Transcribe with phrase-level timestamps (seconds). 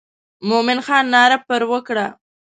[0.47, 2.07] مومن خان ناره پر وکړه.